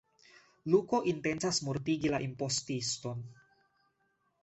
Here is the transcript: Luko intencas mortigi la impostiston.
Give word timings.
Luko 0.75 1.01
intencas 1.11 1.61
mortigi 1.69 2.13
la 2.17 2.23
impostiston. 2.31 3.25